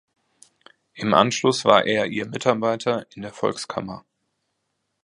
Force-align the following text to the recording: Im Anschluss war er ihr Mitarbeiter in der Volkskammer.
Im 0.95 1.13
Anschluss 1.13 1.63
war 1.63 1.85
er 1.85 2.07
ihr 2.07 2.25
Mitarbeiter 2.27 3.05
in 3.13 3.21
der 3.21 3.31
Volkskammer. 3.31 4.03